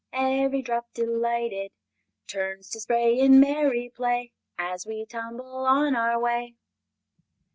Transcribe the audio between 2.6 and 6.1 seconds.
to spray in merry play As we tumble on